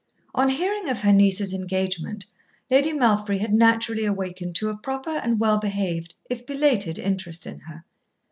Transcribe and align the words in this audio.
On 0.33 0.49
hearing 0.49 0.89
of 0.89 1.01
her 1.01 1.13
niece's 1.13 1.53
engagement, 1.53 2.25
Lady 2.71 2.91
Malfry 2.91 3.37
had 3.39 3.53
naturally 3.53 4.03
awakened 4.03 4.55
to 4.55 4.69
a 4.69 4.75
proper 4.75 5.11
and 5.11 5.39
well 5.39 5.59
behaved 5.59 6.15
if 6.27 6.43
belated 6.47 6.97
interest 6.97 7.45
in 7.45 7.59
her. 7.59 7.85